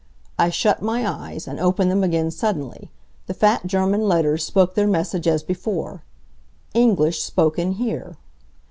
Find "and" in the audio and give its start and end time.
1.47-1.59